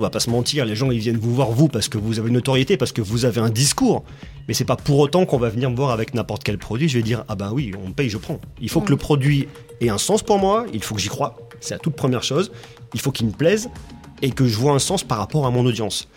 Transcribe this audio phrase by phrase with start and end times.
[0.00, 2.20] On va pas se mentir, les gens ils viennent vous voir vous parce que vous
[2.20, 4.04] avez une notoriété, parce que vous avez un discours.
[4.46, 6.88] Mais c'est pas pour autant qu'on va venir me voir avec n'importe quel produit.
[6.88, 8.40] Je vais dire ah ben oui, on paye, je prends.
[8.60, 9.48] Il faut que le produit
[9.80, 10.66] ait un sens pour moi.
[10.72, 11.36] Il faut que j'y croie.
[11.58, 12.52] C'est la toute première chose.
[12.94, 13.70] Il faut qu'il me plaise
[14.22, 16.08] et que je vois un sens par rapport à mon audience.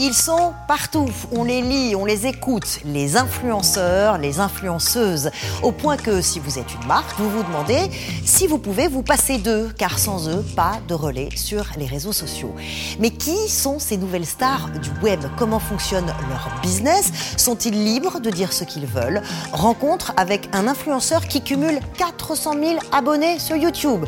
[0.00, 5.32] Ils sont partout, on les lit, on les écoute, les influenceurs, les influenceuses,
[5.64, 7.90] au point que si vous êtes une marque, vous vous demandez
[8.24, 12.12] si vous pouvez vous passer d'eux, car sans eux, pas de relais sur les réseaux
[12.12, 12.54] sociaux.
[13.00, 15.24] Mais qui sont ces nouvelles stars du web?
[15.36, 17.10] Comment fonctionne leur business?
[17.36, 19.20] Sont-ils libres de dire ce qu'ils veulent?
[19.52, 24.04] Rencontre avec un influenceur qui cumule 400 000 abonnés sur YouTube.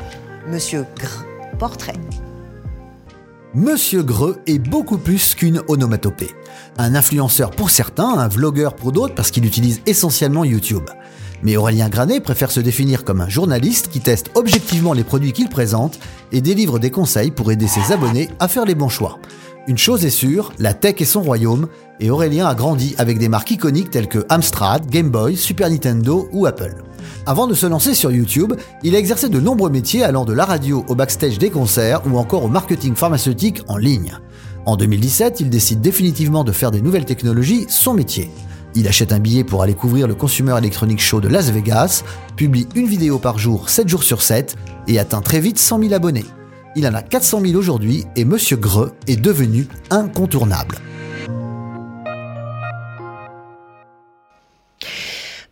[0.46, 1.24] Monsieur Gr,
[1.58, 1.94] portrait.
[3.52, 6.30] Monsieur Greux est beaucoup plus qu'une onomatopée.
[6.78, 10.88] Un influenceur pour certains, un vlogueur pour d'autres parce qu'il utilise essentiellement YouTube.
[11.42, 15.48] Mais Aurélien Granet préfère se définir comme un journaliste qui teste objectivement les produits qu'il
[15.48, 15.98] présente
[16.30, 19.18] et délivre des conseils pour aider ses abonnés à faire les bons choix.
[19.66, 21.66] Une chose est sûre, la tech est son royaume
[21.98, 26.28] et Aurélien a grandi avec des marques iconiques telles que Amstrad, Game Boy, Super Nintendo
[26.30, 26.76] ou Apple.
[27.26, 30.44] Avant de se lancer sur YouTube, il a exercé de nombreux métiers allant de la
[30.44, 34.18] radio au backstage des concerts ou encore au marketing pharmaceutique en ligne.
[34.66, 38.30] En 2017, il décide définitivement de faire des nouvelles technologies son métier.
[38.74, 42.04] Il achète un billet pour aller couvrir le Consumer Electronics Show de Las Vegas,
[42.36, 45.94] publie une vidéo par jour 7 jours sur 7 et atteint très vite 100 000
[45.94, 46.26] abonnés.
[46.76, 50.76] Il en a 400 000 aujourd'hui et Monsieur Greux est devenu incontournable.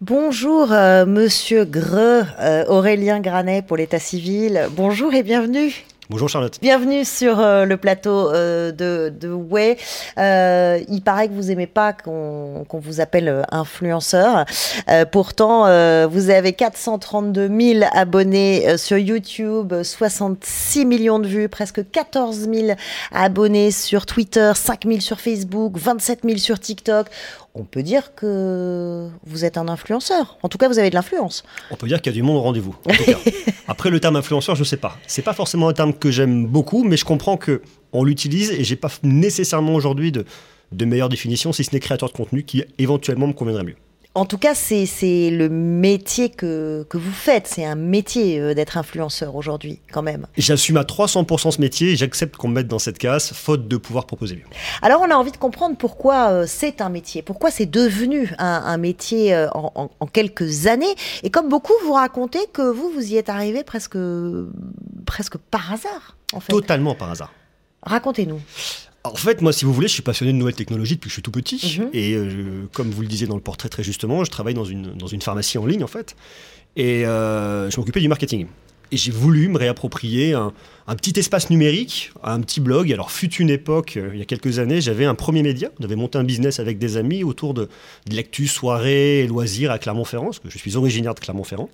[0.00, 4.68] Bonjour, euh, monsieur Greux, euh, Aurélien Granet pour l'état civil.
[4.70, 5.84] Bonjour et bienvenue.
[6.10, 6.56] Bonjour Charlotte.
[6.62, 9.76] Bienvenue sur euh, le plateau euh, de, de Way.
[10.16, 14.46] Euh, il paraît que vous aimez pas qu'on vous appelle influenceur.
[15.12, 15.64] pourtant,
[16.08, 22.78] vous avez 432 000 abonnés sur YouTube, 66 millions de vues, presque 14 000
[23.12, 27.08] abonnés sur Twitter, 5 000 sur Facebook, 27 000 sur TikTok
[27.58, 30.38] on peut dire que vous êtes un influenceur.
[30.42, 31.42] En tout cas, vous avez de l'influence.
[31.70, 32.76] On peut dire qu'il y a du monde au rendez-vous.
[33.68, 34.96] Après, le terme influenceur, je ne sais pas.
[35.06, 38.64] C'est pas forcément un terme que j'aime beaucoup, mais je comprends que on l'utilise et
[38.64, 40.24] j'ai pas nécessairement aujourd'hui de,
[40.72, 43.76] de meilleure définition, si ce n'est créateur de contenu, qui éventuellement me conviendrait mieux.
[44.18, 47.46] En tout cas, c'est le métier que, que vous faites.
[47.46, 50.26] C'est un métier euh, d'être influenceur aujourd'hui, quand même.
[50.36, 53.76] J'assume à 300% ce métier et j'accepte qu'on me mette dans cette case, faute de
[53.76, 54.42] pouvoir proposer mieux.
[54.82, 58.62] Alors, on a envie de comprendre pourquoi euh, c'est un métier, pourquoi c'est devenu un,
[58.66, 60.96] un métier euh, en, en, en, quelques années.
[61.22, 63.98] Et comme beaucoup, vous racontez que vous, vous y êtes arrivé presque,
[65.06, 66.16] presque par hasard.
[66.32, 66.52] En fait.
[66.52, 67.32] Totalement par hasard.
[67.82, 68.40] Racontez-nous.
[69.12, 71.14] En fait, moi, si vous voulez, je suis passionné de nouvelles technologies depuis que je
[71.14, 71.56] suis tout petit.
[71.56, 71.88] -hmm.
[71.92, 74.94] Et euh, comme vous le disiez dans le portrait très justement, je travaille dans une,
[74.94, 76.16] dans une pharmacie en ligne, en fait.
[76.76, 78.46] Et euh, je m'occupais du marketing.
[78.90, 80.52] Et j'ai voulu me réapproprier un,
[80.86, 82.90] un, petit espace numérique, un petit blog.
[82.90, 85.68] Alors, fut une époque, euh, il y a quelques années, j'avais un premier média.
[85.78, 87.68] On avait monté un business avec des amis autour de,
[88.08, 91.68] de l'actu, soirée et loisirs à Clermont-Ferrand, parce que je suis originaire de Clermont-Ferrand.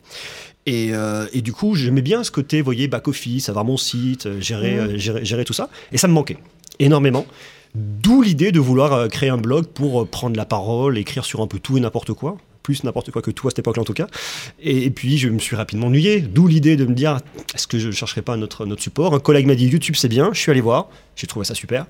[0.66, 4.40] Et, euh, et, du coup, j'aimais bien ce côté, vous voyez, back-office, avoir mon site,
[4.40, 4.96] gérer, mmh.
[4.96, 5.68] gérer, gérer, tout ça.
[5.92, 6.38] Et ça me manquait
[6.78, 7.26] énormément.
[7.74, 11.40] D'où l'idée de vouloir euh, créer un blog pour euh, prendre la parole, écrire sur
[11.40, 12.36] un peu tout et n'importe quoi.
[12.62, 14.06] Plus n'importe quoi que tout à cette époque-là en tout cas.
[14.60, 16.20] Et, et, puis je me suis rapidement ennuyé.
[16.20, 17.18] D'où l'idée de me dire
[17.54, 19.14] est-ce que je ne chercherai pas notre, notre support?
[19.14, 20.30] Un collègue m'a dit YouTube c'est bien.
[20.32, 20.88] Je suis allé voir.
[21.16, 21.86] J'ai trouvé ça super.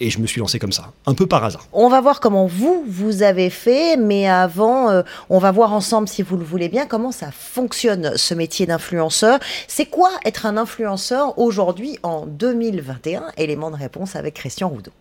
[0.00, 1.66] Et je me suis lancé comme ça, un peu par hasard.
[1.72, 6.08] On va voir comment vous, vous avez fait, mais avant, euh, on va voir ensemble,
[6.08, 9.38] si vous le voulez bien, comment ça fonctionne, ce métier d'influenceur.
[9.68, 14.92] C'est quoi être un influenceur aujourd'hui, en 2021 Élément de réponse avec Christian Roudot.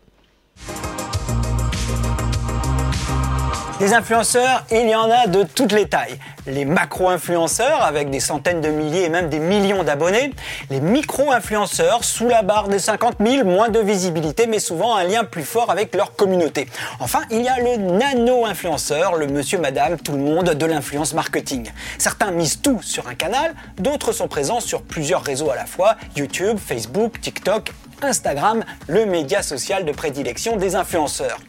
[3.79, 6.19] Des influenceurs, il y en a de toutes les tailles.
[6.47, 10.33] Les macro-influenceurs avec des centaines de milliers et même des millions d'abonnés.
[10.69, 15.23] Les micro-influenceurs sous la barre des 50 000, moins de visibilité mais souvent un lien
[15.23, 16.67] plus fort avec leur communauté.
[16.99, 21.71] Enfin, il y a le nano-influenceur, le monsieur, madame, tout le monde de l'influence marketing.
[21.97, 25.95] Certains misent tout sur un canal, d'autres sont présents sur plusieurs réseaux à la fois,
[26.17, 27.71] YouTube, Facebook, TikTok,
[28.03, 31.39] Instagram, le média social de prédilection des influenceurs.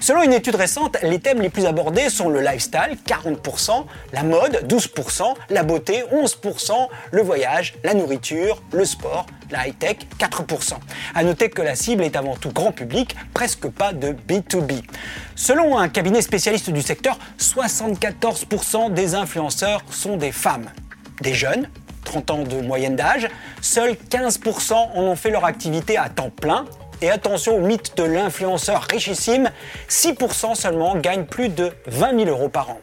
[0.00, 4.64] Selon une étude récente, les thèmes les plus abordés sont le lifestyle, 40%, la mode,
[4.68, 6.72] 12%, la beauté, 11%,
[7.10, 10.74] le voyage, la nourriture, le sport, la high-tech, 4%.
[11.14, 14.82] À noter que la cible est avant tout grand public, presque pas de B2B.
[15.34, 20.70] Selon un cabinet spécialiste du secteur, 74% des influenceurs sont des femmes.
[21.20, 21.68] Des jeunes,
[22.06, 23.28] 30 ans de moyenne d'âge,
[23.60, 26.64] seuls 15% en ont fait leur activité à temps plein.
[27.02, 29.50] Et attention au mythe de l'influenceur richissime,
[29.90, 32.80] 6% seulement gagnent plus de 20 000 euros par an.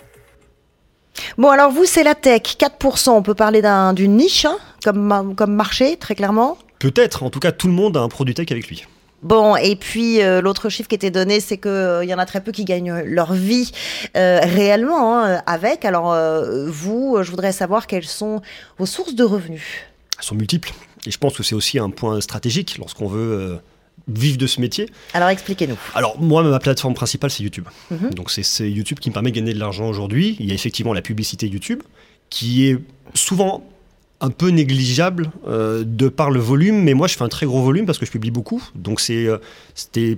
[1.37, 3.09] Bon, alors vous, c'est la tech, 4%.
[3.09, 3.63] On peut parler
[3.95, 7.23] d'une niche hein, comme, comme marché, très clairement Peut-être.
[7.23, 8.85] En tout cas, tout le monde a un produit tech avec lui.
[9.23, 12.25] Bon, et puis euh, l'autre chiffre qui était donné, c'est qu'il euh, y en a
[12.25, 13.71] très peu qui gagnent leur vie
[14.17, 15.85] euh, réellement hein, avec.
[15.85, 16.15] Alors,
[16.67, 18.41] vous, je voudrais savoir quelles sont
[18.77, 19.63] vos sources de revenus.
[20.17, 20.71] Elles sont multiples.
[21.05, 23.59] Et je pense que c'est aussi un point stratégique lorsqu'on veut
[24.07, 24.89] vivre de ce métier.
[25.13, 25.77] Alors expliquez-nous.
[25.95, 27.67] Alors moi, ma plateforme principale, c'est YouTube.
[27.91, 28.13] Mhm.
[28.13, 30.35] Donc c'est YouTube qui me permet de gagner de l'argent aujourd'hui.
[30.39, 31.81] Il y a effectivement la publicité YouTube
[32.29, 32.77] qui est
[33.13, 33.63] souvent
[34.23, 37.61] un peu négligeable euh, de par le volume, mais moi je fais un très gros
[37.61, 38.63] volume parce que je publie beaucoup.
[38.73, 39.37] Donc c'est, euh,
[39.75, 40.17] c'était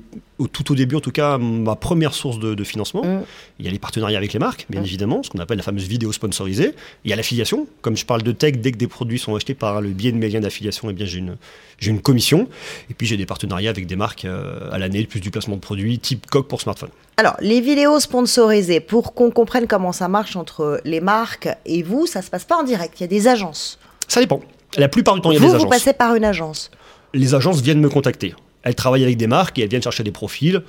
[0.51, 3.03] tout au début en tout cas ma première source de, financement.
[3.03, 3.23] Mm.
[3.57, 4.85] Il y a les partenariats avec les marques, bien mm.
[4.85, 6.75] évidemment, ce qu'on appelle la fameuse vidéo sponsorisée.
[7.03, 7.67] Il y a l'affiliation.
[7.81, 10.17] Comme je parle de tech, dès que des produits sont achetés par le biais de
[10.17, 11.35] mes liens d'affiliation, eh bien j'ai une,
[11.79, 12.47] j'ai une commission.
[12.91, 15.61] Et puis j'ai des partenariats avec des marques euh, à l'année, plus du placement de
[15.61, 16.89] produits, type coq pour smartphone.
[17.17, 22.05] Alors, les vidéos sponsorisées, pour qu'on comprenne comment ça marche entre les marques et vous,
[22.05, 22.99] ça se passe pas en direct.
[22.99, 23.79] Il y a des agences.
[24.07, 24.41] Ça dépend.
[24.77, 25.63] La plupart du temps, il y a des agences.
[25.63, 26.71] Vous passez par une agence
[27.13, 28.35] Les agences viennent me contacter.
[28.63, 30.63] Elles travaillent avec des marques et elles viennent chercher des profils.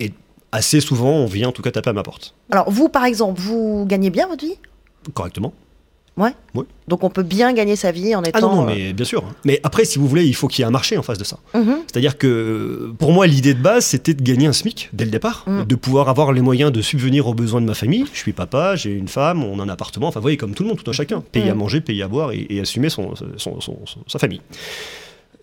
[0.00, 0.12] Et
[0.52, 2.34] assez souvent, on vient en tout cas taper à ma porte.
[2.50, 4.56] Alors, vous, par exemple, vous gagnez bien votre vie?
[5.12, 5.52] Correctement.
[6.16, 6.32] Ouais.
[6.88, 8.38] Donc on peut bien gagner sa vie en étant.
[8.38, 9.24] Ah non, non mais bien sûr.
[9.44, 11.24] Mais après, si vous voulez, il faut qu'il y ait un marché en face de
[11.24, 11.38] ça.
[11.54, 11.78] Mhm.
[11.86, 15.44] C'est-à-dire que pour moi, l'idée de base, c'était de gagner un SMIC dès le départ,
[15.46, 15.64] mhm.
[15.64, 18.04] de pouvoir avoir les moyens de subvenir aux besoins de ma famille.
[18.12, 20.08] Je suis papa, j'ai une femme, on a un appartement.
[20.08, 21.60] Enfin, vous voyez, comme tout le monde, tout un chacun, payer à mhm.
[21.60, 23.14] manger, payer à boire et, assumer son,
[24.06, 24.42] sa famille.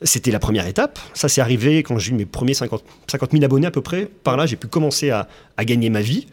[0.02, 0.98] C'était la première étape.
[1.14, 4.08] Ça, c'est arrivé quand j'ai eu mes premiers 50, 50 000 abonnés à peu près.
[4.24, 5.28] Par là, j'ai pu commencer à,
[5.58, 6.28] à gagner ma vie.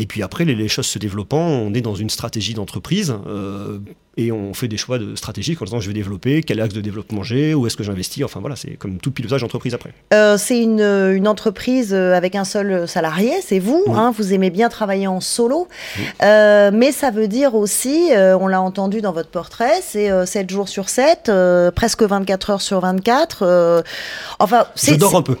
[0.00, 3.80] Et puis après, les, choses se développant, on est dans une stratégie d'entreprise euh,
[4.16, 6.80] et on fait des choix de stratégiques en disant je vais développer, quel axe de
[6.80, 8.24] développement j'ai, où est-ce que j'investis.
[8.24, 9.92] Enfin voilà, c'est comme tout pilotage d'entreprise après.
[10.14, 13.84] Euh, c'est une, une, entreprise euh, avec un seul salarié, c'est vous.
[13.88, 15.68] Hein, vous aimez bien travailler en solo.
[16.22, 20.88] mais ça veut dire aussi, on l'a entendu dans votre portrait, c'est 7 jours sur
[20.88, 21.30] 7,
[21.74, 23.84] presque 24 heures sur 24.
[24.38, 25.36] enfin, Je dors un peu.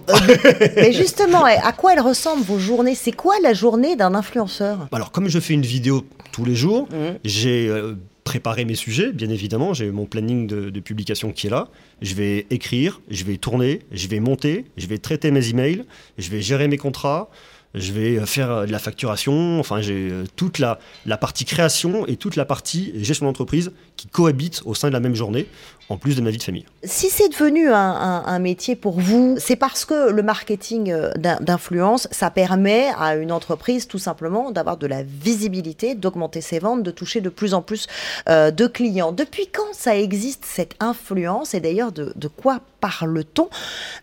[0.76, 2.94] mais justement, à quoi elles ressemblent vos journées?
[2.94, 4.49] C'est quoi la journée d'un influenceur?
[4.92, 7.18] Alors, comme je fais une vidéo tous les jours, mmh.
[7.24, 7.94] j'ai euh,
[8.24, 9.74] préparé mes sujets, bien évidemment.
[9.74, 11.68] J'ai mon planning de, publication qui est là.
[12.00, 15.84] Je vais écrire, je vais tourner, je vais monter, je vais traiter mes emails,
[16.16, 17.30] je vais gérer mes contrats,
[17.74, 22.06] je vais euh, faire euh, de la facturation, enfin j'ai toute la, la partie création
[22.06, 25.46] et toute la partie gestion d'entreprise qui cohabitent au sein de la même journée
[25.90, 26.64] en plus de ma vie de famille.
[26.84, 32.30] Si c'est devenu un, métier pour vous, c'est parce que le marketing euh, d'influence, ça
[32.30, 37.20] permet à une entreprise tout simplement d'avoir de la visibilité, d'augmenter ses ventes, de toucher
[37.20, 37.88] de plus en plus
[38.28, 39.12] euh, de clients.
[39.12, 41.54] Depuis quand ça existe cette influence?
[41.54, 43.48] Et d'ailleurs de, quoi parle-t-on?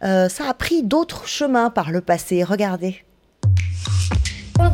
[0.03, 2.43] Euh, Ça a pris d'autres chemins par le passé.
[2.43, 3.06] Regardez.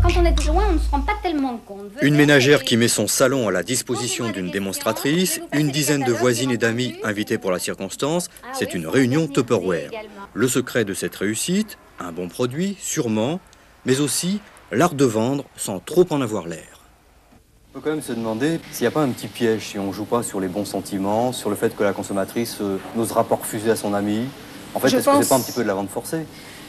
[0.02, 1.92] Quand on est loin, on ne se rend pas tellement compte.
[2.02, 6.52] Une ménagère qui met son salon à la disposition d'une démonstratrice, une dizaine de voisines
[6.52, 9.92] et d'amis invités pour la circonstance, ah c'est une réunion Tupperware.
[10.34, 13.40] Le secret de cette réussite, un bon produit, sûrement,
[13.86, 14.42] mais aussi
[14.72, 16.82] l'art de vendre sans trop en avoir l'air.
[17.70, 19.88] On peut quand même se demander s'il n'y a pas un petit piège si on
[19.88, 23.24] ne joue pas sur les bons sentiments, sur le fait que la consommatrice euh, n'osera
[23.24, 24.26] pas refuser à son ami.
[24.76, 26.26] En fait, est-ce que c'est pas un petit peu de la vente forcée?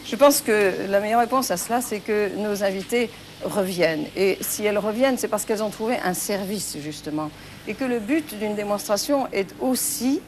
[0.07, 3.11] Je pense que la meilleure réponse à cela, c'est que nos invités
[3.43, 4.07] reviennent.
[4.17, 7.31] Et si elles reviennent, c'est parce qu'elles ont trouvé un service, justement.
[7.67, 10.21] Et que le but d'une démonstration est aussi,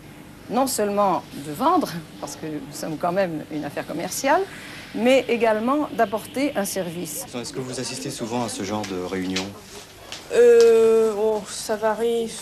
[0.51, 4.43] non seulement de vendre, parce que nous sommes quand même une affaire commerciale,
[4.95, 7.25] mais également d'apporter un service.
[7.35, 9.45] Est-ce que vous assistez souvent à ce genre de réunion?
[10.35, 11.13] Euh.
[11.19, 12.33] Oh, ça varie.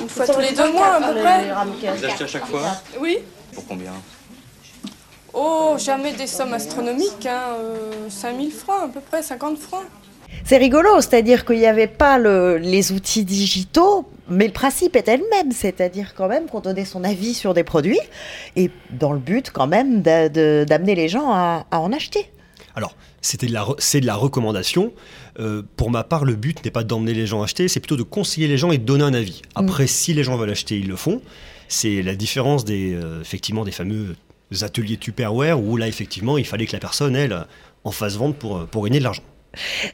[0.00, 1.52] Une fois tous les deux mois, à peu près.
[1.96, 2.82] Vous achetez à chaque fois?
[2.98, 3.18] Oui.
[3.54, 3.92] Pour combien?
[5.34, 7.56] Oh, jamais des sommes astronomiques, hein,
[8.08, 9.84] 5000 euh, francs à peu près, 50 francs.
[10.44, 15.24] C'est rigolo, c'est-à-dire qu'il n'y avait pas les outils digitaux, mais le principe est le
[15.30, 18.00] même, c'est-à-dire quand même qu'on donnait son avis sur des produits,
[18.56, 22.30] et dans le but quand même d'amener les gens à, en acheter.
[22.74, 24.92] Alors, c'était de la, c'est de la recommandation.
[25.38, 27.96] Euh, pour ma part, le but n'est pas d'emmener les gens à acheter, c'est plutôt
[27.96, 29.42] de conseiller les gens et de donner un avis.
[29.56, 29.60] Mm.
[29.60, 31.22] Après, si les gens veulent acheter, ils le font.
[31.68, 34.16] C'est la différence des, euh, effectivement, des fameux
[34.60, 37.46] ateliers Tupperware où là, effectivement, il fallait que la personne, elle,
[37.84, 39.22] en fasse vendre pour, pour gagner de l'argent.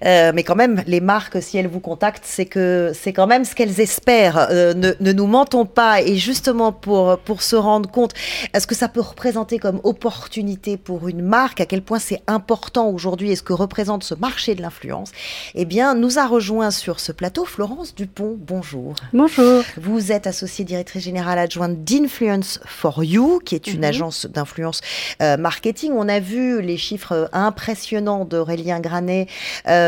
[0.04, 3.44] Euh, mais quand même, les marques, si elles vous contactent, c'est que c'est quand même
[3.44, 4.48] ce qu'elles espèrent.
[4.50, 6.02] Euh, ne, ne, nous mentons pas.
[6.02, 8.12] Et justement, pour, pour se rendre compte,
[8.54, 11.60] est-ce que ça peut représenter comme opportunité pour une marque?
[11.60, 13.30] À quel point c'est important aujourd'hui?
[13.30, 15.12] Et ce que représente ce marché de l'influence?
[15.54, 18.36] Eh bien, nous a rejoint sur ce plateau Florence Dupont.
[18.38, 18.94] Bonjour.
[19.12, 19.62] Bonjour.
[19.76, 23.84] Vous êtes associée directrice générale adjointe d'Influence for You, qui est une mhm.
[23.84, 24.80] agence d'influence
[25.22, 25.92] euh, marketing.
[25.94, 29.26] On a vu les chiffres impressionnants d'Aurélien Granet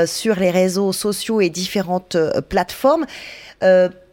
[0.06, 2.16] sur les réseaux sociaux et différentes
[2.48, 3.06] plateformes.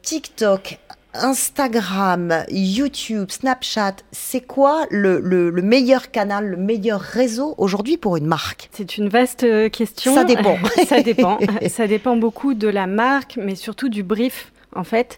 [0.02, 0.80] TikTok,
[1.14, 8.70] Instagram, YouTube, Snapchat, c'est quoi le, meilleur canal, le meilleur réseau aujourd'hui pour une marque?
[8.72, 10.14] C'est une vaste euh, question.
[10.14, 10.58] Ça dépend.
[10.88, 11.40] ça dépend.
[11.70, 15.18] ça dépend beaucoup de la marque, mais surtout du brief, en fait,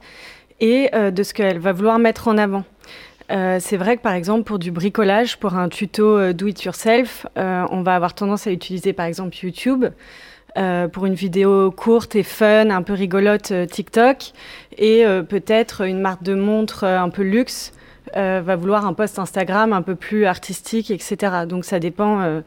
[0.59, 2.63] et euh, de ce qu'elle va vouloir mettre en avant.
[3.31, 7.27] Euh, c'est vrai que par exemple pour du bricolage, pour un tuto do it yourself,
[7.35, 9.85] on va avoir tendance à utiliser par exemple YouTube.
[10.57, 14.31] Euh, pour une vidéo courte et fun, un peu rigolote euh, TikTok,
[14.77, 17.73] et euh, peut-être une marque de montre un peu luxe
[18.15, 21.45] va vouloir un post Instagram un peu plus artistique, etc.
[21.47, 22.41] Donc ça dépend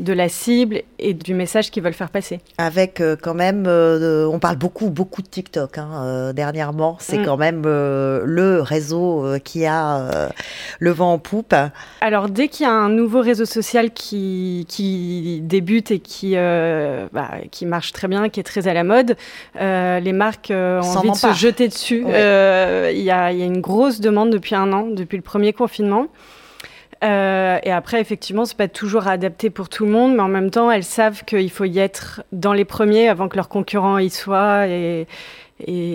[0.00, 2.40] de la cible et du message qu'ils veulent faire passer.
[2.58, 6.96] Avec euh, quand même, euh, on parle beaucoup, beaucoup de TikTok hein, euh, dernièrement.
[7.00, 7.24] C'est mm.
[7.24, 10.30] quand même le réseau qui a
[10.78, 11.54] le vent en poupe.
[12.00, 17.30] Alors dès qu'il y a un nouveau réseau social qui, qui débute et qui, bah,
[17.50, 19.16] qui marche très bien, qui est très à la mode,
[19.54, 22.04] les marques ont envie de se jeter dessus.
[22.06, 26.08] Il y a une grosse demande depuis un an, depuis le premier confinement.
[27.04, 30.50] Euh, et après, effectivement, c'est pas toujours adapté pour tout le monde, mais en même
[30.50, 34.10] temps, elles savent qu'il faut y être dans les premiers avant que leurs concurrents y
[34.10, 34.66] soient.
[34.68, 35.06] Et,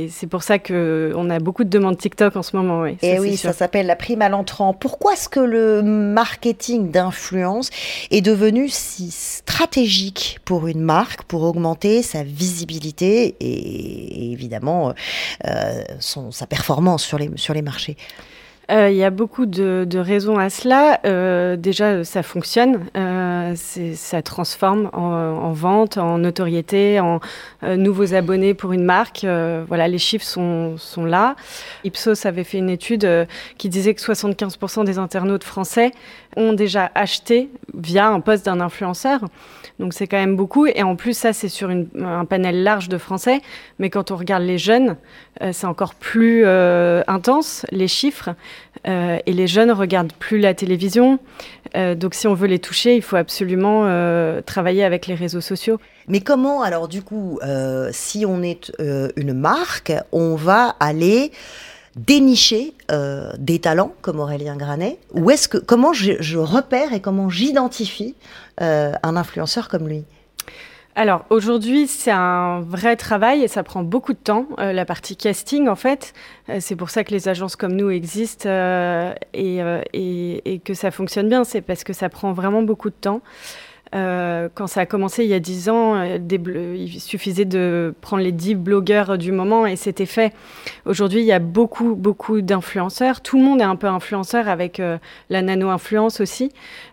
[0.10, 2.86] c'est pour ça qu'on a beaucoup de demandes TikTok en ce moment.
[2.86, 4.74] et eh oui, ça s'appelle la prime à l'entrant.
[4.74, 7.70] Pourquoi est-ce que le marketing d'influence
[8.10, 14.94] est devenu si stratégique pour une marque, pour augmenter sa visibilité et, évidemment
[15.46, 17.98] euh, son, sa performance sur les, sur les marchés?
[18.72, 21.00] Euh, il y a beaucoup de, raisons à cela.
[21.06, 27.20] Euh, déjà, ça fonctionne, euh, ça transforme en, vente, en notoriété, en
[27.64, 29.26] nouveaux abonnés pour une marque.
[29.68, 31.36] voilà, les chiffres sont, sont, là.
[31.84, 33.08] Ipsos avait fait une étude
[33.58, 35.92] qui disait que 75% des internautes français
[36.36, 39.22] ont déjà acheté via un poste d'un influenceur.
[39.80, 40.68] Donc c'est quand même beaucoup.
[40.68, 43.42] Et en plus, ça, c'est sur un panel large de Français.
[43.80, 44.98] Mais quand on regarde les jeunes,
[45.42, 48.32] euh, c'est encore plus euh, intense, les chiffres.
[48.88, 51.20] Euh, et les jeunes regardent plus la télévision.
[51.76, 53.84] donc si on veut les toucher, il faut absolument
[54.44, 55.80] travailler avec les réseaux sociaux.
[56.08, 57.40] Mais comment, alors du coup,
[57.92, 58.72] si on est
[59.16, 61.32] une marque, on va aller
[61.96, 62.74] dénicher
[63.38, 64.98] des talents comme Aurélien Granet?
[65.14, 68.16] Ou est-ce que comment je repère et comment j'identifie
[68.62, 70.06] euh, un influenceur comme lui?
[71.00, 75.16] Alors aujourd'hui, c'est un vrai travail et ça prend beaucoup de temps, euh, la partie
[75.16, 76.14] casting en fait.
[76.50, 78.50] Euh, c'est pour ça que les agences comme nous existent
[79.34, 79.62] et,
[79.94, 83.22] et, que ça fonctionne bien, c'est parce que ça prend vraiment beaucoup de temps.
[83.96, 88.22] Euh, quand ça a commencé il y a dix ans, euh, il suffisait de prendre
[88.22, 90.34] les dix blogueurs du moment et c'était fait.
[90.86, 93.22] Aujourd'hui, il y a beaucoup, beaucoup d'influenceurs.
[93.22, 94.98] Tout le monde est un peu influenceur avec euh,
[95.30, 96.52] la nano-influence aussi.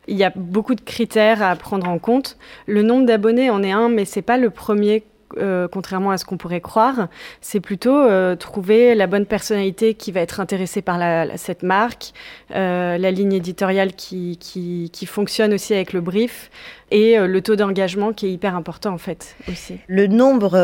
[0.08, 2.38] Il y a beaucoup de critères à prendre en compte.
[2.66, 5.04] Le nombre d'abonnés en est un, mais c'est pas le premier
[5.38, 7.08] euh, contrairement à ce qu'on pourrait croire.
[7.40, 11.00] C'est plutôt euh, trouver la bonne personnalité qui va être intéressée par
[11.36, 12.12] cette marque,
[12.54, 16.50] euh, la ligne éditoriale qui, qui, fonctionne aussi avec le brief
[16.90, 19.78] et le taux d'engagement qui est hyper important en fait aussi.
[19.86, 20.56] Le nombre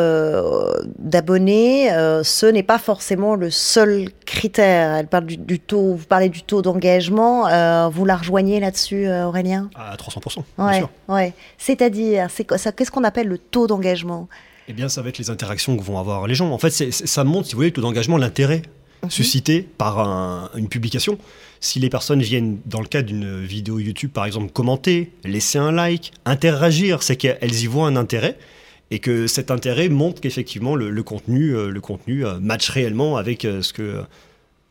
[0.98, 1.88] d'abonnés,
[2.22, 4.96] ce n'est pas forcément le seul critère.
[4.96, 7.42] Elle parle du, taux, vous parlez du taux d'engagement,
[7.90, 9.70] vous la rejoignez là-dessus Aurélien?
[9.76, 10.42] À 300%.
[10.58, 11.32] Ouais, ouais.
[11.58, 12.28] C'est-à-dire,
[12.76, 14.28] qu'est-ce qu'on appelle le taux d'engagement?
[14.68, 16.50] Eh bien, ça va être les interactions que vont avoir les gens.
[16.50, 18.62] En fait, ça montre, si vous voulez, le taux d'engagement, l'intérêt
[19.08, 21.18] suscité par une publication.
[21.60, 25.72] Si les personnes viennent, dans le cadre d'une vidéo YouTube, par exemple, commenter, laisser un
[25.72, 28.38] like, interagir, c'est qu'elles y voient un intérêt
[28.92, 33.44] et que cet intérêt montre qu'effectivement le, contenu, le contenu euh, euh, match réellement avec
[33.44, 34.02] euh, ce que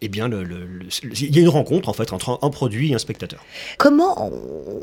[0.04, 3.46] eh bien, il y a une rencontre en fait entre un, produit et un spectateur.
[3.78, 4.32] Comment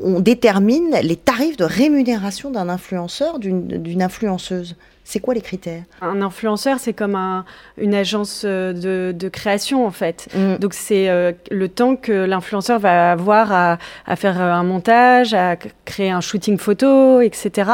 [0.04, 4.76] on détermine les tarifs de rémunération d'un influenceur, d'une influenceuse?
[5.08, 5.84] C'est quoi les critères?
[6.02, 7.16] Un influenceur, c'est comme
[7.78, 8.74] une agence euh,
[9.12, 10.28] de, création en fait.
[10.34, 10.56] Mm.
[10.56, 13.78] Donc c'est euh, le temps que l'influenceur va avoir à,
[14.16, 17.70] faire un montage, à créer un shooting photo, etc.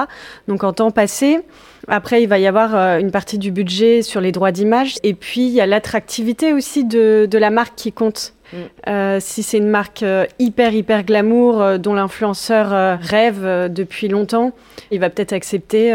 [0.46, 1.40] Donc en temps passé,
[1.88, 4.96] après, il va y avoir euh, une partie du budget sur les droits d'image.
[5.02, 8.34] Et puis, il y a l'attractivité aussi de, la marque qui compte.
[8.54, 9.20] Mm.
[9.20, 10.04] si c'est une marque
[10.38, 14.52] hyper, hyper glamour dont l'influenceur rêve depuis longtemps,
[14.90, 15.92] il va peut-être accepter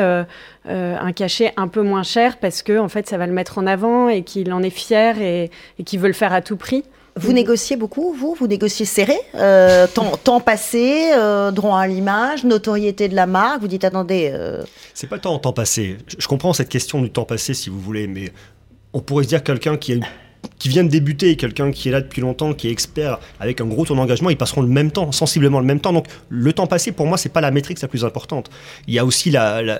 [0.69, 3.57] euh, un cachet un peu moins cher parce que en fait ça va le mettre
[3.57, 5.49] en avant et qu'il en est fier et,
[5.83, 6.83] qu'il veut le faire à tout prix.
[7.15, 8.35] Vous négociez beaucoup, vous?
[8.37, 9.87] Vous négociez serré euh,
[10.23, 13.61] temps, passé, euh, droit à l'image, notoriété de la marque?
[13.61, 14.31] Vous dites attendez.
[14.93, 15.97] C'est pas tant temps passé.
[16.17, 18.31] Je, comprends cette question du temps passé si vous voulez, mais
[18.93, 19.95] on pourrait se dire quelqu'un qui a
[20.57, 23.61] qui vient de débuter et quelqu'un qui est là depuis longtemps, qui est expert avec
[23.61, 25.93] un gros taux d'engagement, ils passeront le même temps, sensiblement le même temps.
[25.93, 28.49] Donc le temps passé, pour moi, c'est pas la métrique la plus importante.
[28.87, 29.79] Il y a aussi la,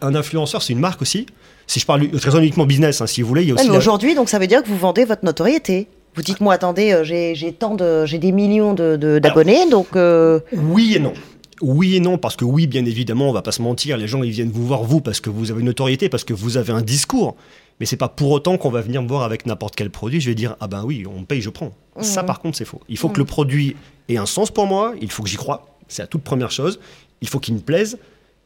[0.00, 1.26] un influenceur, c'est une marque aussi.
[1.66, 3.70] Si je parle très uniquement business, hein, si vous voulez, il y a aussi.
[3.70, 5.88] Aujourd'hui, donc ça veut dire que vous vendez votre notoriété.
[6.14, 9.88] Vous dites moi, attendez, euh, j'ai tant de, j'ai des millions d'abonnés, donc.
[9.96, 11.14] Euh, oui et non.
[11.62, 14.22] Oui et non, parce que oui, bien évidemment, on va pas se mentir, les gens
[14.22, 16.72] ils viennent vous voir vous parce que vous avez une notoriété, parce que vous avez
[16.72, 17.36] un discours.
[17.82, 20.20] Mais c'est pas pour autant qu'on va venir me voir avec n'importe quel produit.
[20.20, 21.72] Je vais dire ah ben oui, on paye, je prends.
[22.00, 22.26] Ça mmh.
[22.26, 22.80] par contre c'est faux.
[22.88, 23.26] Il faut que le mmh.
[23.26, 23.76] produit
[24.08, 24.94] ait un sens pour moi.
[25.00, 25.66] Il faut que j'y croie.
[25.88, 26.78] C'est la toute première chose.
[27.22, 27.98] Il faut qu'il me plaise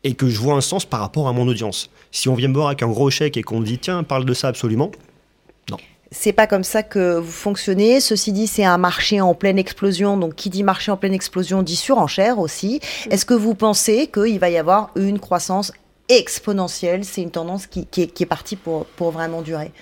[0.04, 1.90] et que je vois un sens par rapport à mon audience.
[2.12, 4.24] Si on vient me voir avec un gros chèque et qu'on me dit tiens parle
[4.24, 4.90] de ça absolument,
[6.12, 8.00] c'est pas comme ça que vous fonctionnez.
[8.00, 10.16] Ceci dit, c'est un marché en pleine explosion.
[10.16, 12.80] Donc, qui dit marché en pleine explosion dit surenchère aussi.
[13.06, 13.12] Mm.
[13.12, 15.72] Est-ce que vous pensez qu'il va y avoir une croissance
[16.08, 19.72] exponentielle C'est une tendance qui, est, partie pour vraiment durer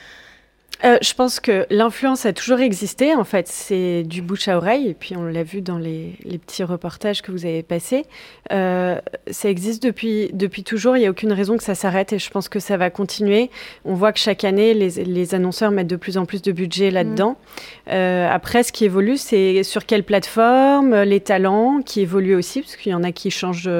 [0.84, 3.14] euh, je pense que l'influence a toujours existé.
[3.14, 4.88] En fait, c'est du bouche à oreille.
[4.88, 8.04] Et puis, on l'a vu dans les, petits reportages que vous avez passés.
[8.52, 9.00] Euh,
[9.30, 10.96] ça existe depuis, depuis toujours.
[10.96, 12.12] Il n'y a aucune raison que ça s'arrête.
[12.12, 13.50] Et je pense que ça va continuer.
[13.84, 17.30] On voit que chaque année, les, annonceurs mettent de plus en plus de budget là-dedans.
[17.30, 17.90] Mm.
[17.92, 22.76] Euh, après, ce qui évolue, c'est sur quelle plateforme, les talents qui évoluent aussi, parce
[22.76, 23.70] qu'il y en a qui changent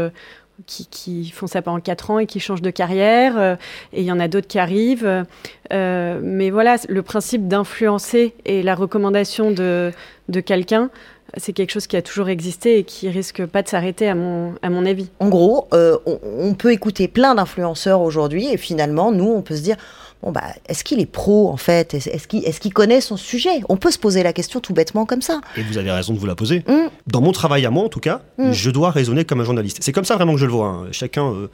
[0.67, 3.57] qui, font ça pendant 4 ans et qui changent de carrière, euh,
[3.93, 5.25] et il y en a d'autres qui arrivent.
[5.73, 9.93] Euh, mais voilà, le principe d'influencer et la recommandation de,
[10.29, 10.91] de quelqu'un,
[11.37, 14.55] c'est quelque chose qui a toujours existé et qui risque pas de s'arrêter à mon,
[14.63, 15.11] à mon avis.
[15.21, 19.63] En gros, euh, on, peut écouter plein d'influenceurs aujourd'hui et finalement, nous, on peut se
[19.63, 19.77] dire,
[20.25, 21.95] bon bah, est-ce qu'il est pro en fait?
[21.95, 23.61] Est-ce qu'il est connaît son sujet?
[23.69, 25.41] On peut se poser la question tout bêtement comme ça.
[25.57, 26.65] Et vous avez raison de vous la poser.
[26.67, 26.89] Mmh.
[27.07, 28.53] Dans mon travail à moi, en tout cas, mmh.
[28.53, 29.79] je dois raisonner comme un journaliste.
[29.81, 30.69] C'est comme ça vraiment que je le vois.
[30.69, 30.87] Hein.
[30.93, 31.49] Chacun euh,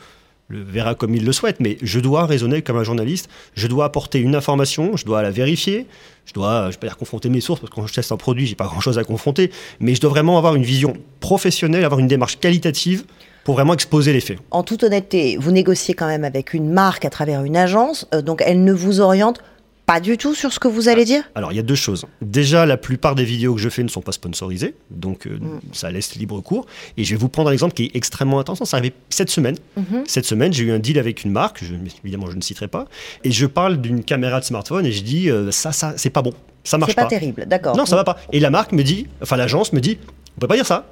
[0.49, 3.29] le verra comme il le souhaite, mais je dois raisonner comme un journaliste.
[3.55, 5.87] Je dois apporter une information, je dois la vérifier.
[6.27, 8.17] Je dois, je vais pas dire confronter mes sources parce que quand je teste un
[8.17, 9.51] produit, j'ai pas grand-chose à confronter,
[9.81, 13.05] mais je dois vraiment avoir une vision professionnelle, avoir une démarche qualitative
[13.51, 14.39] pour vraiment exposer les faits.
[14.53, 18.23] En toute honnêteté, vous négociez quand même avec une marque à travers une agence, euh,
[18.23, 19.41] donc elle ne vous oriente
[19.87, 21.25] pas du tout sur ce que vous allez dire?
[21.35, 22.07] Alors, il y a deux choses.
[22.23, 25.61] Déjà, la plupart des vidéos que je fais ne sont pas sponsorisées, donc euh, mm.
[25.73, 26.67] ça laisse libre cours.
[26.97, 28.67] Et je vais vous prendre un exemple qui est extrêmement intéressant.
[28.67, 29.57] Ça arrivé cette semaine.
[29.77, 30.03] Mm-hmm.
[30.07, 32.87] Cette semaine, j'ai eu un deal avec une marque, je, évidemment, je ne citerai pas,
[33.25, 36.23] et je parle d'une caméra de smartphone et je dis euh, ça, ça, c'est pas
[36.23, 37.03] bon, ça marche pas.
[37.03, 37.77] C'est pas terrible, d'accord.
[37.77, 38.17] Non, ça va pas.
[38.33, 39.99] Et la marque me dit, enfin l'agence me dit,
[40.37, 40.87] on peut pas dire ça.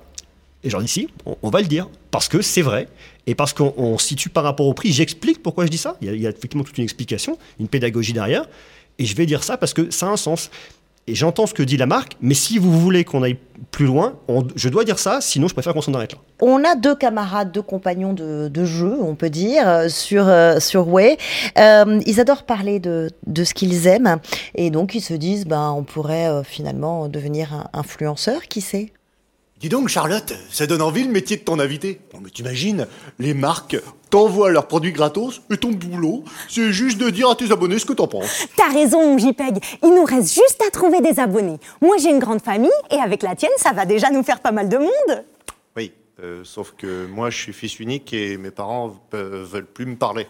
[0.64, 1.08] Et j'en dis si,
[1.42, 2.88] on, va le dire, parce que c'est vrai,
[3.26, 4.92] et parce qu'on situe par rapport au prix.
[4.92, 5.96] J'explique pourquoi je dis ça.
[6.00, 8.46] Il y, a, effectivement toute une explication, une pédagogie derrière.
[8.98, 10.50] Et je vais dire ça parce que ça a un sens.
[11.06, 13.38] Et j'entends ce que dit la marque, mais si vous voulez qu'on aille
[13.70, 14.18] plus loin,
[14.56, 16.18] je dois dire ça, sinon je préfère qu'on s'en arrête là.
[16.42, 20.86] On a deux camarades, deux compagnons de, jeu, on peut dire, euh, sur, euh, sur
[20.88, 21.16] Way.
[21.56, 24.18] Euh, ils adorent parler de, de ce qu'ils aiment,
[24.54, 28.92] et donc ils se disent, ben, on pourrait finalement devenir influenceur, qui sait?
[29.60, 32.00] Dis donc, Charlotte, ça donne envie le métier de ton invité.
[32.14, 32.86] Non, mais t'imagines,
[33.18, 33.76] les marques
[34.08, 37.84] t'envoient leurs produits gratos et ton boulot, c'est juste de dire à tes abonnés ce
[37.84, 38.46] que t'en penses.
[38.56, 39.58] T'as raison, mon JPEG.
[39.82, 41.58] Il nous reste juste à trouver des abonnés.
[41.80, 44.52] Moi, j'ai une grande famille et avec la tienne, ça va déjà nous faire pas
[44.52, 45.24] mal de monde.
[45.76, 45.90] Oui,
[46.22, 50.28] euh, sauf que moi, je suis fils unique et mes parents veulent plus me parler.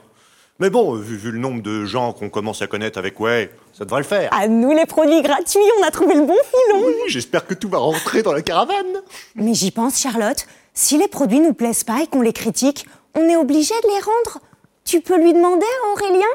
[0.60, 4.00] Mais bon, vu, le nombre de gens qu'on commence à connaître avec Ouais, ça devrait
[4.00, 4.28] le faire.
[4.34, 6.84] À nous les produits gratuits, on a trouvé le bon filon.
[6.84, 9.02] Oui, j'espère que tout va rentrer dans la caravane.
[9.36, 10.46] Mais j'y pense, Charlotte.
[10.74, 14.02] Si les produits nous plaisent pas et qu'on les critique, on est obligé de les
[14.02, 14.40] rendre.
[14.84, 16.26] Tu peux lui demander à Aurélien?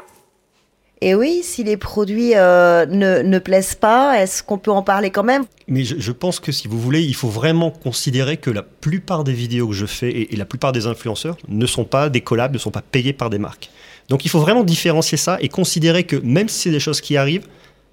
[1.02, 5.22] Et oui, si les produits euh, ne, plaisent pas, est-ce qu'on peut en parler quand
[5.22, 5.44] même?
[5.68, 9.34] Mais je, pense que si vous voulez, il faut vraiment considérer que la plupart des
[9.34, 12.54] vidéos que je fais et, et la plupart des influenceurs ne sont pas des collabs,
[12.54, 13.70] ne sont pas payés par des marques.
[14.08, 17.16] Donc il faut vraiment différencier ça et considérer que même si c'est des choses qui
[17.16, 17.46] arrivent,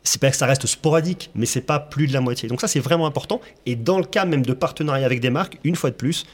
[0.04, 2.50] c'est pas que ça reste sporadique, mais c'est pas plus de la moitié.
[2.50, 3.40] Donc ça c'est vraiment important.
[3.66, 6.26] Et dans le cas même de partenariat avec des marques, une fois de plus,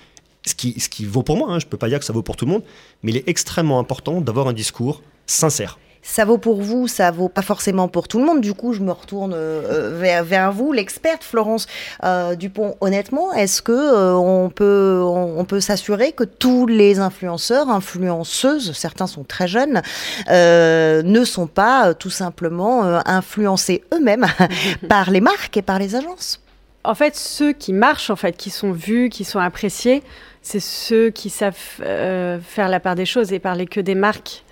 [0.46, 2.22] ce qui, ce qui vaut pour moi, hein, je peux pas dire que ça vaut
[2.22, 2.63] pour tout le monde,
[3.04, 7.28] mais il est extrêmement important d'avoir un discours sincère ça vaut pour vous, ça vaut
[7.28, 8.39] pas forcément pour tout le monde.
[8.39, 11.67] Du coup, je me retourne euh, vers, vers, vous, l'experte Florence
[12.06, 12.76] euh, Dupont.
[12.80, 19.06] Honnêtement, est-ce que euh, on peut on, peut s'assurer que tous les influenceurs, influenceuses, certains
[19.06, 19.82] sont très jeunes,
[20.30, 24.28] ne sont pas tout simplement influencés eux-mêmes
[24.89, 26.41] par les marques et par les agences?
[26.86, 30.04] En fait, ceux qui marchent, en fait, qui sont vus, qui sont appréciés,
[30.41, 34.46] c'est ceux qui savent faire la part des choses et parler que des marques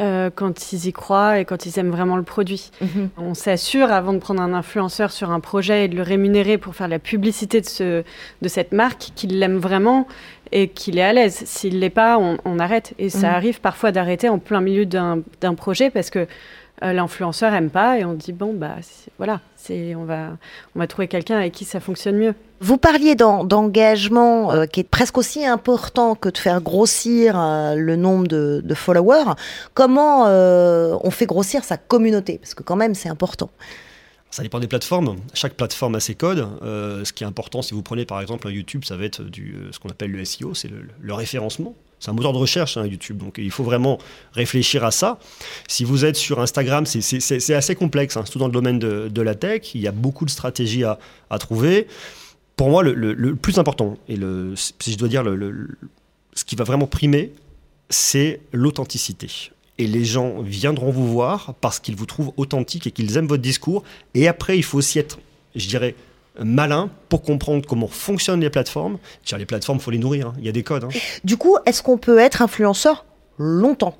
[0.00, 2.70] euh, quand ils y croient et quand ils aiment vraiment le produit.
[2.80, 3.10] Mhm.
[3.18, 6.74] On s'assure avant de prendre un influenceur sur un projet et de le rémunérer pour
[6.74, 8.02] faire la publicité de, ce,
[8.40, 10.06] de cette marque qu'il l'aime vraiment
[10.52, 11.42] et qu'il est à l'aise.
[11.44, 12.94] S'il ne l'est pas, on, arrête.
[12.98, 13.34] Et ça mhm.
[13.34, 16.26] arrive parfois d'arrêter en plein milieu d'un projet parce que
[16.82, 18.76] l'influenceur aime pas et on dit bon bah
[19.18, 20.30] voilà, c'est on va
[20.74, 22.34] on va trouver quelqu'un avec qui ça fonctionne mieux.
[22.62, 27.96] Vous parliez d'engagement euh, qui est presque aussi important que de faire grossir euh, le
[27.96, 29.32] nombre de, followers.
[29.72, 32.36] Comment euh, on fait grossir sa communauté?
[32.36, 33.50] Parce que quand même, c'est important.
[34.30, 35.16] Ça dépend des plateformes.
[35.32, 36.46] Chaque plateforme a ses codes.
[36.62, 39.56] ce qui est important, si vous prenez par exemple un YouTube, ça va être du,
[39.72, 41.74] ce qu'on appelle le SEO, c'est le, référencement.
[42.00, 43.18] C'est un moteur de recherche, hein, YouTube.
[43.18, 43.98] Donc il faut vraiment
[44.32, 45.18] réfléchir à ça.
[45.68, 49.34] Si vous êtes sur Instagram, c'est assez complexe, hein, surtout dans le domaine de, la
[49.34, 49.74] tech.
[49.74, 50.98] Il y a beaucoup de stratégies à,
[51.38, 51.86] trouver
[52.56, 54.18] pour moi, le, plus important, et
[54.56, 55.24] si je dois dire
[56.34, 57.32] ce qui va vraiment primer,
[57.90, 59.50] c'est l'authenticité.
[59.78, 63.42] Et les gens viendront vous voir parce qu'ils vous trouvent authentique et qu'ils aiment votre
[63.42, 63.82] discours.
[64.14, 65.18] Et après, il faut aussi être,
[65.54, 65.94] je dirais,
[66.38, 68.98] malin pour comprendre comment fonctionnent les plateformes.
[69.36, 70.32] les plateformes, faut les nourrir, hein.
[70.38, 70.84] il y a des codes.
[70.84, 70.88] Hein.
[71.24, 73.04] Du coup, est-ce qu'on peut être influenceur
[73.38, 73.96] longtemps?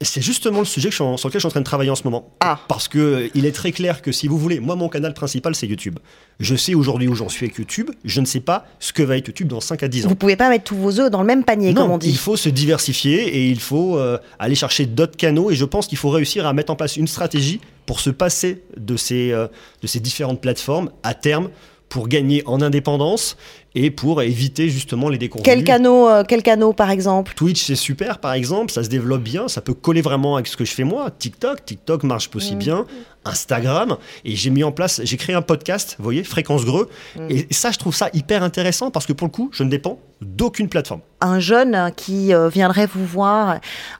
[0.00, 2.34] C'est justement le sujet sur lequel je suis en train de travailler en ce moment.
[2.40, 2.60] Ah.
[2.68, 5.54] Parce que euh, il est très clair que si vous voulez, moi mon canal principal
[5.54, 5.98] c'est YouTube.
[6.40, 9.16] Je sais aujourd'hui où j'en suis avec YouTube, je ne sais pas ce que va
[9.16, 10.08] être YouTube dans 5 à 10 ans.
[10.08, 12.10] Vous pouvez pas mettre tous vos œufs dans le même panier comme on dit.
[12.10, 15.86] Il faut se diversifier et il faut euh, aller chercher d'autres canaux et je pense
[15.86, 19.46] qu'il faut réussir à mettre en place une stratégie pour se passer de ces, euh,
[19.82, 21.50] de ces différentes plateformes à terme
[21.88, 23.36] pour gagner en indépendance
[23.74, 25.44] et pour éviter justement les déconvenus.
[25.44, 27.34] Quel canot, euh, quel canot par exemple?
[27.34, 30.56] Twitch c'est super par exemple, ça se développe bien, ça peut coller vraiment avec ce
[30.56, 31.10] que je fais moi.
[31.10, 32.58] TikTok, TikTok marche aussi mmh.
[32.58, 32.86] bien.
[33.24, 36.88] Instagram et j'ai mis en place, j'ai créé un podcast, vous voyez, Fréquence Greux.
[37.16, 37.26] Mm.
[37.30, 39.98] Et ça, je trouve ça hyper intéressant parce que pour le coup, je ne dépends
[40.20, 41.00] d'aucune plateforme.
[41.20, 43.58] Un jeune qui euh, viendrait vous voir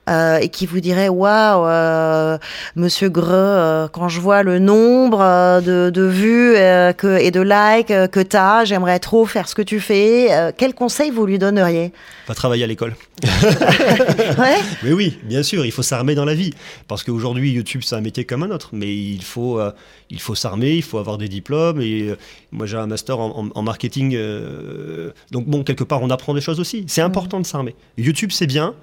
[0.09, 2.39] euh, et qui vous dirait Waouh, euh,
[2.77, 5.19] monsieur Greux, quand je vois le nombre
[5.61, 6.55] de, vues
[6.97, 10.53] que, et de likes que tu as, j'aimerais trop faire ce que tu fais.
[10.57, 11.93] quel conseil vous lui donneriez?
[12.29, 12.95] Va travailler à l'école.
[14.83, 16.53] Mais oui, bien sûr, il faut s'armer dans la vie.
[16.89, 18.71] Parce qu'aujourd'hui, YouTube, c'est un métier comme un autre.
[18.73, 19.73] Mais il faut, euh,
[20.11, 21.81] il faut s'armer, il faut avoir des diplômes.
[21.81, 22.17] Et euh,
[22.53, 24.15] moi, j'ai un master en, marketing.
[24.15, 26.85] Euh, donc, bon, quelque part, on apprend des choses aussi.
[26.87, 27.75] C'est important de s'armer.
[27.99, 28.75] YouTube, c'est bien.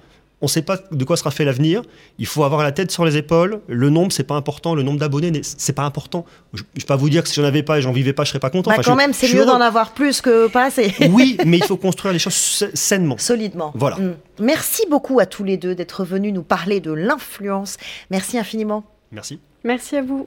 [0.42, 1.82] On ne sait pas de quoi sera fait l'avenir.
[2.18, 3.60] Il faut avoir la tête sur les épaules.
[3.68, 4.74] Le nombre, c'est pas important.
[4.74, 6.24] Le nombre d'abonnés, c'est pas important.
[6.52, 8.24] Je, ne vais pas vous dire que si j'en avais pas et j'en vivais pas,
[8.24, 8.70] je serais pas content.
[8.70, 10.92] Bah quand même, c'est mieux d'en avoir plus que pas assez.
[11.10, 12.34] oui, mais il faut construire les choses
[12.74, 13.16] sainement.
[13.18, 13.72] Solidement.
[13.76, 13.96] Voilà.
[13.96, 14.16] Mm.
[14.40, 17.76] Merci beaucoup à tous les deux d'être venus nous parler de l'influence.
[18.10, 18.84] Merci infiniment.
[19.12, 19.38] Merci.
[19.64, 20.26] Merci à vous.